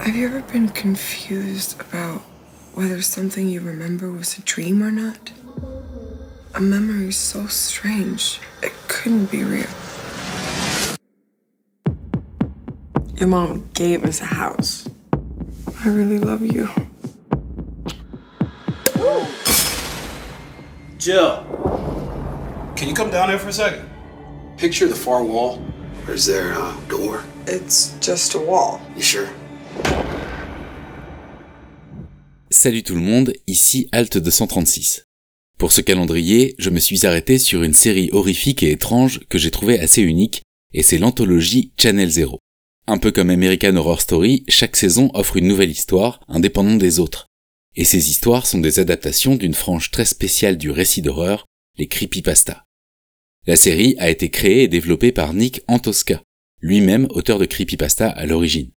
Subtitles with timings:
[0.00, 2.20] Have you ever been confused about
[2.72, 5.32] whether something you remember was a dream or not?
[6.54, 9.66] A memory so strange, it couldn't be real.
[13.16, 14.88] Your mom gave us a house.
[15.84, 16.68] I really love you.
[20.96, 21.44] Jill,
[22.76, 23.90] can you come down here for a second?
[24.56, 25.62] Picture the far wall.
[26.06, 27.24] Or is there a door?
[27.46, 28.80] It's just a wall.
[28.96, 29.28] You sure?
[32.60, 35.04] Salut tout le monde, ici Alt 236.
[35.60, 39.52] Pour ce calendrier, je me suis arrêté sur une série horrifique et étrange que j'ai
[39.52, 40.42] trouvé assez unique,
[40.74, 42.40] et c'est l'anthologie Channel Zero.
[42.88, 47.28] Un peu comme American Horror Story, chaque saison offre une nouvelle histoire, indépendante des autres.
[47.76, 52.64] Et ces histoires sont des adaptations d'une frange très spéciale du récit d'horreur, les creepypasta.
[53.46, 56.22] La série a été créée et développée par Nick Antosca,
[56.60, 58.72] lui-même auteur de creepypasta à l'origine.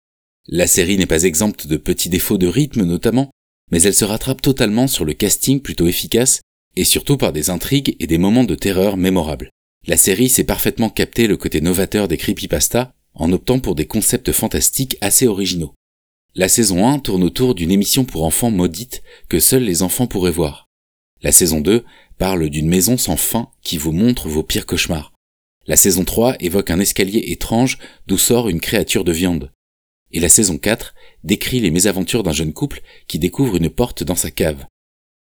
[0.45, 3.31] La série n'est pas exempte de petits défauts de rythme notamment,
[3.71, 6.41] mais elle se rattrape totalement sur le casting plutôt efficace
[6.75, 9.49] et surtout par des intrigues et des moments de terreur mémorables.
[9.87, 14.31] La série sait parfaitement capter le côté novateur des creepypasta en optant pour des concepts
[14.31, 15.73] fantastiques assez originaux.
[16.35, 20.31] La saison 1 tourne autour d'une émission pour enfants maudite que seuls les enfants pourraient
[20.31, 20.69] voir.
[21.21, 21.83] La saison 2
[22.17, 25.11] parle d'une maison sans fin qui vous montre vos pires cauchemars.
[25.67, 29.51] La saison 3 évoque un escalier étrange d'où sort une créature de viande.
[30.13, 34.15] Et la saison 4 décrit les mésaventures d'un jeune couple qui découvre une porte dans
[34.15, 34.65] sa cave.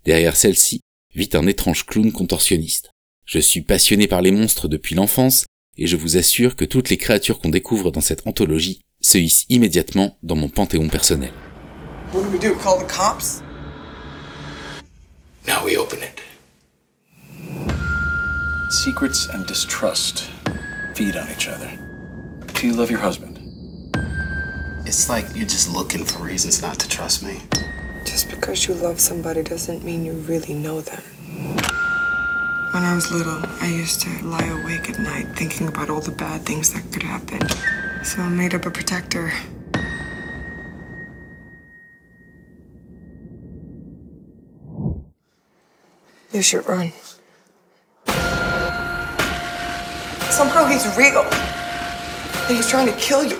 [0.05, 0.81] Derrière celle-ci
[1.15, 2.91] vit un étrange clown contorsionniste.
[3.27, 5.45] Je suis passionné par les monstres depuis l'enfance
[5.77, 9.45] et je vous assure que toutes les créatures qu'on découvre dans cette anthologie se hissent
[9.49, 11.33] immédiatement dans mon panthéon personnel.
[12.13, 12.55] What do we do?
[12.55, 13.43] Call the cops?
[15.47, 16.23] Now we open it.
[18.71, 20.31] Secrets and distrust
[20.95, 21.71] feed on each other.
[22.55, 23.28] Do you love your husband?
[24.89, 27.43] It's like you're just looking for reasons not to trust me.
[28.07, 31.03] Just because you love somebody doesn't mean you really know them.
[32.73, 36.13] When I was little, I used to lie awake at night thinking about all the
[36.13, 37.47] bad things that could happen.
[38.03, 39.31] So I made up a protector.
[46.33, 46.93] You should run.
[50.31, 51.29] Somehow he's real.
[52.49, 53.39] And he's trying to kill you.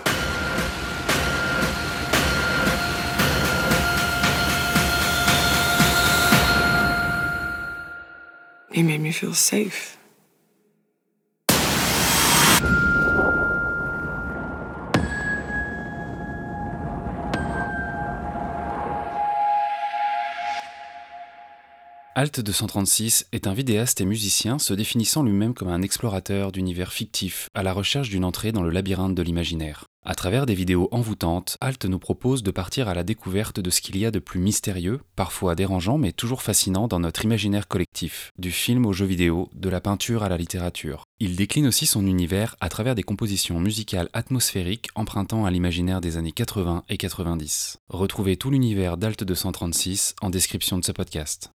[8.71, 9.99] He made me feel safe.
[22.15, 27.49] Alt 236 est un vidéaste et musicien se définissant lui-même comme un explorateur d'univers fictifs
[27.55, 29.87] à la recherche d'une entrée dans le labyrinthe de l'imaginaire.
[30.11, 33.83] À travers des vidéos envoûtantes, Alt nous propose de partir à la découverte de ce
[33.83, 38.31] qu'il y a de plus mystérieux, parfois dérangeant mais toujours fascinant dans notre imaginaire collectif,
[38.39, 41.05] du film au jeu vidéo, de la peinture à la littérature.
[41.21, 46.17] Il décline aussi son univers à travers des compositions musicales atmosphériques empruntant à l'imaginaire des
[46.17, 47.77] années 80 et 90.
[47.91, 51.51] Retrouvez tout l'univers d'Alt 236 en description de ce podcast.